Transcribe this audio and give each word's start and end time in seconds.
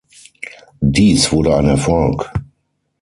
Dies 0.79 1.31
wurde 1.31 1.55
ein 1.55 1.67
Erfolg. 1.67 2.33